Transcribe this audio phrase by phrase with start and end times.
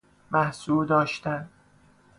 [0.31, 1.49] محصور داشتن